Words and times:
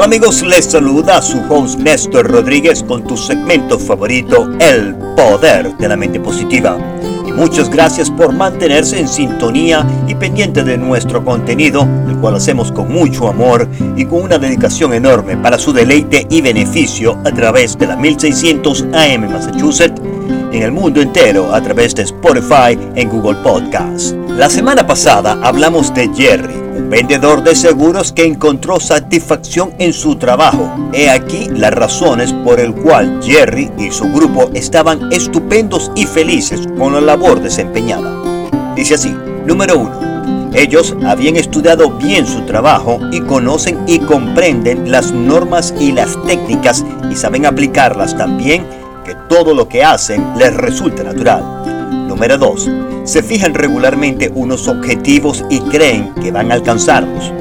Hola 0.00 0.06
amigos, 0.06 0.40
les 0.40 0.64
saluda 0.64 1.20
su 1.20 1.42
host 1.50 1.78
Néstor 1.78 2.26
Rodríguez 2.26 2.82
con 2.82 3.04
tu 3.04 3.18
segmento 3.18 3.78
favorito, 3.78 4.50
El 4.58 4.94
Poder 5.14 5.76
de 5.76 5.88
la 5.88 5.94
Mente 5.94 6.18
Positiva. 6.18 6.78
Y 7.26 7.32
muchas 7.32 7.68
gracias 7.68 8.10
por 8.10 8.32
mantenerse 8.32 8.98
en 8.98 9.06
sintonía 9.06 9.86
y 10.08 10.14
pendiente 10.14 10.64
de 10.64 10.78
nuestro 10.78 11.22
contenido, 11.22 11.86
el 12.08 12.16
cual 12.16 12.36
hacemos 12.36 12.72
con 12.72 12.90
mucho 12.90 13.28
amor 13.28 13.68
y 13.94 14.06
con 14.06 14.22
una 14.22 14.38
dedicación 14.38 14.94
enorme 14.94 15.36
para 15.36 15.58
su 15.58 15.70
deleite 15.70 16.26
y 16.30 16.40
beneficio 16.40 17.18
a 17.26 17.30
través 17.30 17.76
de 17.76 17.88
la 17.88 17.96
1600 17.96 18.86
AM 18.94 19.30
Massachusetts 19.30 20.00
en 20.50 20.62
el 20.62 20.72
mundo 20.72 21.02
entero 21.02 21.54
a 21.54 21.60
través 21.60 21.94
de 21.94 22.04
Spotify 22.04 22.78
en 22.94 23.10
Google 23.10 23.36
Podcast. 23.42 24.16
La 24.30 24.48
semana 24.48 24.86
pasada 24.86 25.38
hablamos 25.42 25.92
de 25.92 26.08
Jerry, 26.14 26.59
vendedor 26.88 27.42
de 27.42 27.54
seguros 27.54 28.12
que 28.12 28.24
encontró 28.24 28.80
satisfacción 28.80 29.72
en 29.78 29.92
su 29.92 30.16
trabajo. 30.16 30.72
He 30.92 31.10
aquí 31.10 31.48
las 31.48 31.72
razones 31.72 32.32
por 32.32 32.60
el 32.60 32.74
cual 32.74 33.20
Jerry 33.22 33.70
y 33.78 33.90
su 33.90 34.04
grupo 34.12 34.50
estaban 34.54 35.12
estupendos 35.12 35.90
y 35.94 36.06
felices 36.06 36.68
con 36.78 36.94
la 36.94 37.00
labor 37.00 37.40
desempeñada. 37.40 38.12
Dice 38.74 38.94
así, 38.94 39.14
número 39.46 39.78
uno. 39.78 40.50
Ellos 40.52 40.96
habían 41.06 41.36
estudiado 41.36 41.90
bien 41.90 42.26
su 42.26 42.42
trabajo 42.42 42.98
y 43.12 43.20
conocen 43.20 43.78
y 43.86 44.00
comprenden 44.00 44.90
las 44.90 45.12
normas 45.12 45.72
y 45.78 45.92
las 45.92 46.20
técnicas 46.26 46.84
y 47.10 47.14
saben 47.14 47.46
aplicarlas 47.46 48.16
también 48.16 48.66
que 49.04 49.14
todo 49.28 49.54
lo 49.54 49.68
que 49.68 49.84
hacen 49.84 50.24
les 50.36 50.54
resulta 50.54 51.04
natural. 51.04 51.79
Número 52.10 52.36
2. 52.38 52.70
Se 53.04 53.22
fijan 53.22 53.54
regularmente 53.54 54.32
unos 54.34 54.66
objetivos 54.66 55.44
y 55.48 55.60
creen 55.60 56.12
que 56.20 56.32
van 56.32 56.50
a 56.50 56.54
alcanzarlos. 56.54 57.32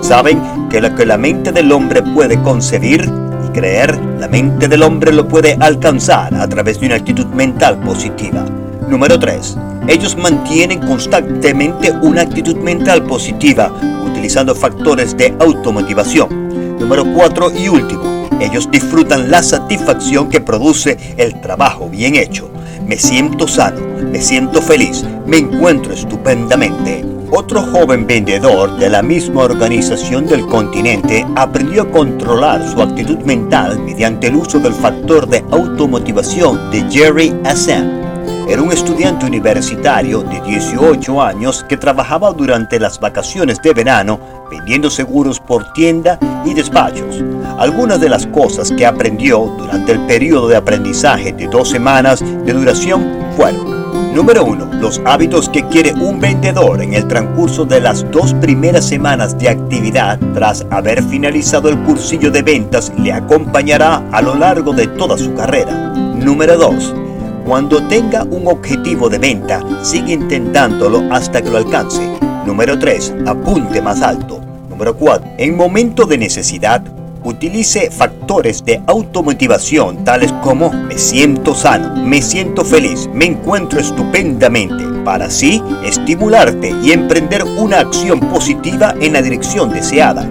Saben 0.00 0.40
que 0.70 0.80
lo 0.80 0.94
que 0.94 1.04
la 1.04 1.18
mente 1.18 1.52
del 1.52 1.70
hombre 1.70 2.02
puede 2.02 2.40
concebir 2.40 3.06
y 3.46 3.52
creer, 3.52 4.00
la 4.18 4.26
mente 4.26 4.66
del 4.66 4.82
hombre 4.82 5.12
lo 5.12 5.28
puede 5.28 5.58
alcanzar 5.60 6.34
a 6.34 6.48
través 6.48 6.80
de 6.80 6.86
una 6.86 6.94
actitud 6.96 7.26
mental 7.26 7.78
positiva. 7.80 8.46
Número 8.88 9.18
3. 9.18 9.58
Ellos 9.88 10.16
mantienen 10.16 10.80
constantemente 10.80 11.90
una 11.90 12.22
actitud 12.22 12.56
mental 12.56 13.02
positiva 13.02 13.70
utilizando 14.06 14.54
factores 14.54 15.14
de 15.18 15.36
automotivación. 15.38 16.78
Número 16.78 17.04
4 17.12 17.52
y 17.58 17.68
último 17.68 18.14
ellos 18.40 18.70
disfrutan 18.70 19.30
la 19.30 19.42
satisfacción 19.42 20.28
que 20.28 20.40
produce 20.40 20.98
el 21.16 21.40
trabajo 21.40 21.88
bien 21.88 22.16
hecho. 22.16 22.50
Me 22.86 22.96
siento 22.96 23.48
sano, 23.48 23.80
me 24.10 24.20
siento 24.20 24.60
feliz, 24.60 25.04
me 25.26 25.38
encuentro 25.38 25.92
estupendamente. 25.92 27.04
Otro 27.30 27.62
joven 27.62 28.06
vendedor 28.06 28.76
de 28.78 28.90
la 28.90 29.02
misma 29.02 29.42
organización 29.42 30.26
del 30.26 30.46
continente 30.46 31.26
aprendió 31.34 31.82
a 31.82 31.90
controlar 31.90 32.62
su 32.70 32.80
actitud 32.80 33.18
mental 33.24 33.80
mediante 33.80 34.28
el 34.28 34.36
uso 34.36 34.60
del 34.60 34.74
factor 34.74 35.26
de 35.28 35.44
automotivación 35.50 36.70
de 36.70 36.84
Jerry 36.90 37.34
Assam. 37.44 38.03
Era 38.48 38.62
un 38.62 38.72
estudiante 38.72 39.26
universitario 39.26 40.22
de 40.22 40.40
18 40.42 41.22
años 41.22 41.64
que 41.68 41.76
trabajaba 41.76 42.30
durante 42.32 42.78
las 42.78 43.00
vacaciones 43.00 43.60
de 43.62 43.72
verano 43.72 44.20
vendiendo 44.50 44.90
seguros 44.90 45.40
por 45.40 45.72
tienda 45.72 46.18
y 46.44 46.54
despachos. 46.54 47.22
Algunas 47.58 48.00
de 48.00 48.08
las 48.08 48.26
cosas 48.26 48.70
que 48.70 48.86
aprendió 48.86 49.52
durante 49.58 49.92
el 49.92 50.00
periodo 50.06 50.48
de 50.48 50.56
aprendizaje 50.56 51.32
de 51.32 51.48
dos 51.48 51.70
semanas 51.70 52.20
de 52.20 52.52
duración 52.52 53.04
fueron, 53.36 54.14
número 54.14 54.44
uno, 54.44 54.66
los 54.74 55.00
hábitos 55.04 55.48
que 55.48 55.66
quiere 55.68 55.92
un 55.94 56.20
vendedor 56.20 56.82
en 56.82 56.94
el 56.94 57.08
transcurso 57.08 57.64
de 57.64 57.80
las 57.80 58.08
dos 58.10 58.34
primeras 58.34 58.86
semanas 58.86 59.38
de 59.38 59.48
actividad 59.48 60.18
tras 60.34 60.66
haber 60.70 61.02
finalizado 61.02 61.68
el 61.68 61.78
cursillo 61.80 62.30
de 62.30 62.42
ventas 62.42 62.92
le 62.98 63.12
acompañará 63.12 64.02
a 64.12 64.20
lo 64.20 64.34
largo 64.34 64.72
de 64.72 64.86
toda 64.86 65.16
su 65.16 65.32
carrera. 65.34 65.72
Número 66.14 66.58
2 66.58 67.03
cuando 67.44 67.86
tenga 67.88 68.24
un 68.24 68.46
objetivo 68.46 69.08
de 69.08 69.18
venta, 69.18 69.62
sigue 69.82 70.14
intentándolo 70.14 71.02
hasta 71.12 71.42
que 71.42 71.50
lo 71.50 71.58
alcance. 71.58 72.02
Número 72.46 72.78
3. 72.78 73.14
Apunte 73.26 73.82
más 73.82 74.00
alto. 74.00 74.40
Número 74.70 74.96
4. 74.96 75.32
En 75.38 75.56
momento 75.56 76.06
de 76.06 76.16
necesidad, 76.18 76.82
utilice 77.22 77.90
factores 77.90 78.64
de 78.64 78.82
automotivación 78.86 80.04
tales 80.04 80.32
como 80.42 80.70
me 80.70 80.98
siento 80.98 81.54
sano, 81.54 81.96
me 82.04 82.22
siento 82.22 82.64
feliz, 82.64 83.08
me 83.12 83.26
encuentro 83.26 83.80
estupendamente, 83.80 84.84
para 85.04 85.26
así 85.26 85.62
estimularte 85.84 86.74
y 86.82 86.92
emprender 86.92 87.44
una 87.44 87.80
acción 87.80 88.20
positiva 88.20 88.94
en 89.00 89.12
la 89.14 89.22
dirección 89.22 89.70
deseada. 89.70 90.28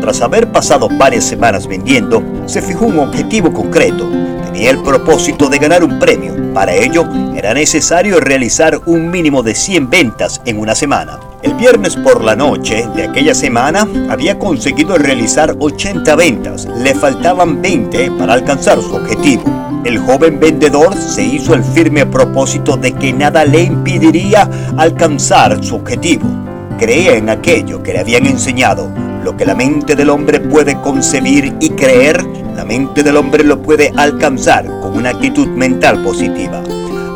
Tras 0.00 0.20
haber 0.20 0.50
pasado 0.50 0.88
varias 0.96 1.24
semanas 1.24 1.66
vendiendo, 1.66 2.22
se 2.46 2.62
fijó 2.62 2.86
un 2.86 3.00
objetivo 3.00 3.52
concreto 3.52 4.08
tenía 4.52 4.70
el 4.70 4.82
propósito 4.82 5.48
de 5.48 5.58
ganar 5.58 5.82
un 5.82 5.98
premio. 5.98 6.34
Para 6.52 6.74
ello, 6.74 7.06
era 7.34 7.54
necesario 7.54 8.20
realizar 8.20 8.78
un 8.84 9.10
mínimo 9.10 9.42
de 9.42 9.54
100 9.54 9.88
ventas 9.88 10.42
en 10.44 10.58
una 10.58 10.74
semana. 10.74 11.18
El 11.42 11.54
viernes 11.54 11.96
por 11.96 12.22
la 12.22 12.36
noche 12.36 12.86
de 12.94 13.04
aquella 13.04 13.34
semana 13.34 13.88
había 14.10 14.38
conseguido 14.38 14.98
realizar 14.98 15.56
80 15.58 16.14
ventas. 16.16 16.68
Le 16.76 16.94
faltaban 16.94 17.62
20 17.62 18.10
para 18.12 18.34
alcanzar 18.34 18.80
su 18.82 18.94
objetivo. 18.94 19.44
El 19.84 19.98
joven 19.98 20.38
vendedor 20.38 20.94
se 20.96 21.22
hizo 21.22 21.54
el 21.54 21.64
firme 21.64 22.04
propósito 22.04 22.76
de 22.76 22.92
que 22.92 23.12
nada 23.12 23.44
le 23.46 23.62
impediría 23.62 24.48
alcanzar 24.76 25.64
su 25.64 25.76
objetivo. 25.76 26.28
Creía 26.78 27.14
en 27.14 27.30
aquello 27.30 27.82
que 27.82 27.94
le 27.94 28.00
habían 28.00 28.26
enseñado, 28.26 28.90
lo 29.22 29.36
que 29.36 29.46
la 29.46 29.54
mente 29.54 29.94
del 29.96 30.10
hombre 30.10 30.40
puede 30.40 30.80
concebir 30.80 31.54
y 31.60 31.70
creer 31.70 32.24
la 32.56 32.64
mente 32.64 33.02
del 33.02 33.16
hombre 33.16 33.44
lo 33.44 33.62
puede 33.62 33.92
alcanzar 33.96 34.66
con 34.80 34.96
una 34.96 35.10
actitud 35.10 35.48
mental 35.48 36.02
positiva. 36.02 36.62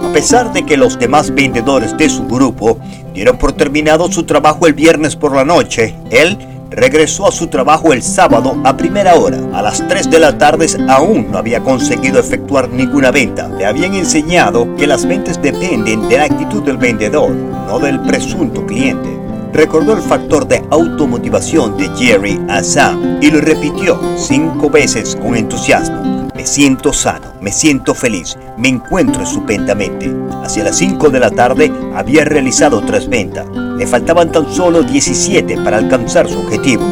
A 0.03 0.13
pesar 0.13 0.53
de 0.53 0.65
que 0.65 0.77
los 0.77 0.99
demás 0.99 1.35
vendedores 1.35 1.97
de 1.97 2.09
su 2.09 2.27
grupo 2.27 2.79
dieron 3.13 3.37
por 3.39 3.53
terminado 3.53 4.11
su 4.11 4.25
trabajo 4.25 4.67
el 4.67 4.73
viernes 4.73 5.15
por 5.15 5.35
la 5.35 5.45
noche, 5.45 5.95
él 6.11 6.39
regresó 6.71 7.27
a 7.27 7.33
su 7.33 7.49
trabajo 7.49 7.93
el 7.93 8.03
sábado 8.03 8.57
a 8.65 8.77
primera 8.77 9.15
hora. 9.15 9.39
A 9.53 9.63
las 9.63 9.87
3 9.87 10.11
de 10.11 10.19
la 10.19 10.39
tarde 10.39 10.67
aún 10.89 11.31
no 11.31 11.39
había 11.39 11.61
conseguido 11.61 12.19
efectuar 12.19 12.69
ninguna 12.71 13.11
venta. 13.11 13.49
Le 13.49 13.67
habían 13.67 13.95
enseñado 13.95 14.75
que 14.77 14.87
las 14.87 15.07
ventas 15.07 15.41
dependen 15.41 16.09
de 16.09 16.17
la 16.17 16.25
actitud 16.25 16.63
del 16.63 16.79
vendedor, 16.79 17.31
no 17.31 17.79
del 17.79 18.01
presunto 18.01 18.65
cliente 18.65 19.16
recordó 19.57 19.95
el 19.95 20.03
factor 20.03 20.47
de 20.47 20.63
automotivación 20.71 21.79
de 21.79 21.89
Jerry 21.97 22.39
Assam 22.49 23.19
y 23.23 23.31
lo 23.31 23.41
repitió 23.41 23.99
cinco 24.17 24.69
veces 24.69 25.17
con 25.17 25.35
entusiasmo. 25.35 26.29
Me 26.35 26.45
siento 26.45 26.93
sano, 26.93 27.33
me 27.41 27.51
siento 27.51 27.95
feliz, 27.95 28.37
me 28.59 28.69
encuentro 28.69 29.23
estupendamente. 29.23 30.15
Hacia 30.45 30.65
las 30.65 30.77
5 30.77 31.09
de 31.09 31.19
la 31.19 31.31
tarde 31.31 31.73
había 31.95 32.25
realizado 32.25 32.83
tres 32.83 33.09
ventas. 33.09 33.47
Le 33.79 33.87
faltaban 33.87 34.31
tan 34.31 34.53
solo 34.53 34.83
17 34.83 35.57
para 35.63 35.79
alcanzar 35.79 36.29
su 36.29 36.39
objetivo. 36.39 36.85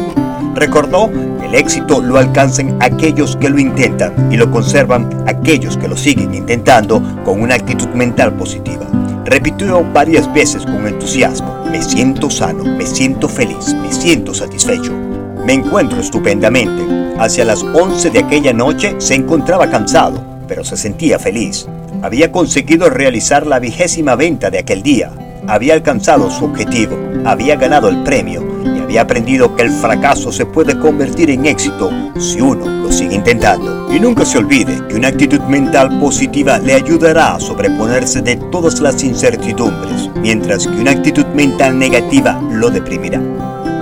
Recordó 0.55 1.11
el 1.43 1.53
éxito 1.53 2.01
lo 2.01 2.17
alcanzan 2.17 2.75
aquellos 2.81 3.35
que 3.35 3.49
lo 3.49 3.59
intentan 3.59 4.31
y 4.31 4.37
lo 4.37 4.49
conservan 4.49 5.07
aquellos 5.27 5.77
que 5.77 5.87
lo 5.87 5.95
siguen 5.95 6.33
intentando 6.33 7.01
con 7.23 7.39
una 7.41 7.53
actitud 7.53 7.89
mental 7.89 8.33
positiva. 8.33 8.87
Repitió 9.23 9.85
varias 9.93 10.31
veces 10.33 10.65
con 10.65 10.87
entusiasmo. 10.87 11.54
Me 11.69 11.81
siento 11.81 12.29
sano, 12.29 12.63
me 12.63 12.85
siento 12.85 13.27
feliz, 13.27 13.73
me 13.73 13.91
siento 13.91 14.33
satisfecho. 14.33 14.93
Me 15.45 15.53
encuentro 15.53 15.99
estupendamente. 15.99 17.15
Hacia 17.19 17.45
las 17.45 17.63
11 17.63 18.09
de 18.09 18.19
aquella 18.19 18.53
noche 18.53 18.95
se 18.99 19.15
encontraba 19.15 19.69
cansado, 19.69 20.23
pero 20.47 20.63
se 20.63 20.77
sentía 20.77 21.19
feliz. 21.19 21.67
Había 22.01 22.31
conseguido 22.31 22.89
realizar 22.89 23.45
la 23.45 23.59
vigésima 23.59 24.15
venta 24.15 24.49
de 24.49 24.59
aquel 24.59 24.83
día. 24.83 25.11
Había 25.47 25.73
alcanzado 25.73 26.31
su 26.31 26.45
objetivo, 26.45 26.97
había 27.25 27.55
ganado 27.55 27.89
el 27.89 28.03
premio 28.03 28.54
había 28.95 29.03
aprendido 29.03 29.53
que 29.57 29.63
el 29.63 29.71
fracaso 29.71 30.31
se 30.31 30.45
puede 30.45 30.79
convertir 30.79 31.29
en 31.29 31.45
éxito 31.45 31.91
si 32.17 32.39
uno 32.39 32.65
lo 32.65 32.89
sigue 32.89 33.15
intentando. 33.15 33.93
Y 33.93 33.99
nunca 33.99 34.23
se 34.23 34.37
olvide 34.37 34.87
que 34.87 34.95
una 34.95 35.09
actitud 35.09 35.41
mental 35.41 35.99
positiva 35.99 36.59
le 36.59 36.75
ayudará 36.75 37.35
a 37.35 37.39
sobreponerse 37.41 38.21
de 38.21 38.37
todas 38.53 38.79
las 38.79 39.03
incertidumbres, 39.03 40.09
mientras 40.15 40.65
que 40.65 40.79
una 40.79 40.91
actitud 40.91 41.25
mental 41.35 41.77
negativa 41.77 42.39
lo 42.53 42.69
deprimirá. 42.69 43.19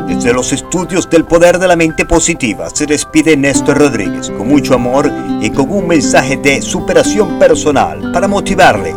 Desde 0.08 0.34
los 0.34 0.52
estudios 0.52 1.08
del 1.08 1.26
poder 1.26 1.60
de 1.60 1.68
la 1.68 1.76
mente 1.76 2.06
positiva 2.06 2.72
se 2.72 2.88
despide 2.88 3.38
Néstor 3.38 3.78
Rodríguez 3.78 4.32
con 4.32 4.48
mucho 4.48 4.74
amor 4.74 5.12
y 5.42 5.52
con 5.52 5.70
un 5.70 5.88
mensaje 5.88 6.38
de 6.38 6.60
superación 6.64 7.38
personal 7.38 8.12
para 8.12 8.28
motivarle 8.28 8.96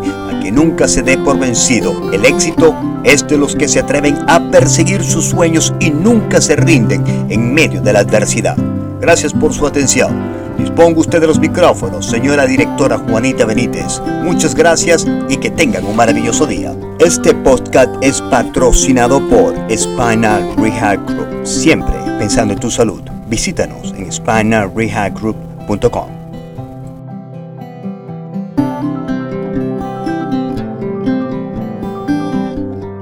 nunca 0.51 0.89
se 0.89 1.03
dé 1.03 1.17
por 1.19 1.39
vencido. 1.39 2.11
El 2.13 2.25
éxito 2.25 2.75
es 3.05 3.27
de 3.27 3.39
los 3.39 3.55
que 3.55 3.69
se 3.69 3.81
atreven 3.81 4.19
a 4.27 4.51
perseguir 4.51 5.03
sus 5.03 5.27
sueños 5.27 5.73
y 5.81 5.91
nunca 5.91 6.41
se 6.41 6.57
rinden 6.57 7.05
en 7.29 7.55
medio 7.55 7.81
de 7.81 7.93
la 7.93 8.01
adversidad. 8.01 8.57
Gracias 9.01 9.33
por 9.33 9.53
su 9.53 9.67
atención. 9.67 10.37
Disponga 10.59 11.01
usted 11.01 11.21
de 11.21 11.27
los 11.27 11.39
micrófonos, 11.39 12.07
señora 12.07 12.47
directora 12.47 12.99
Juanita 12.99 13.45
Benítez. 13.45 14.01
Muchas 14.25 14.55
gracias 14.55 15.07
y 15.29 15.37
que 15.37 15.51
tengan 15.51 15.85
un 15.85 15.97
maravilloso 15.97 16.47
día. 16.47 16.75
Este 16.99 17.35
podcast 17.35 17.95
es 18.01 18.23
patrocinado 18.23 19.21
por 19.29 19.55
Spinal 19.71 20.57
Rehab 20.57 21.05
Group, 21.07 21.47
siempre 21.47 21.95
pensando 22.19 22.55
en 22.55 22.61
tu 22.61 22.71
salud. 22.71 23.03
Visítanos 23.29 23.93
en 23.97 24.11
SpinaRehabGroup.com. 24.11 26.16